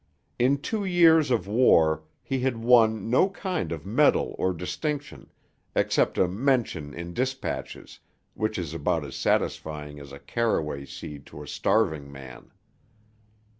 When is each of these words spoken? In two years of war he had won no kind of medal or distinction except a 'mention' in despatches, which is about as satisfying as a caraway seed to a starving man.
In 0.39 0.57
two 0.57 0.83
years 0.83 1.29
of 1.29 1.45
war 1.47 2.01
he 2.23 2.39
had 2.39 2.57
won 2.57 3.07
no 3.11 3.29
kind 3.29 3.71
of 3.71 3.85
medal 3.85 4.35
or 4.39 4.51
distinction 4.51 5.29
except 5.75 6.17
a 6.17 6.27
'mention' 6.27 6.95
in 6.95 7.13
despatches, 7.13 7.99
which 8.33 8.57
is 8.57 8.73
about 8.73 9.05
as 9.05 9.15
satisfying 9.15 9.99
as 9.99 10.11
a 10.11 10.17
caraway 10.17 10.85
seed 10.85 11.27
to 11.27 11.43
a 11.43 11.47
starving 11.47 12.11
man. 12.11 12.49